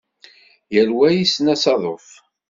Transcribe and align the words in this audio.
Yal 0.73 0.89
wa 0.97 1.07
yessen 1.11 1.51
asaḍuf. 1.53 2.07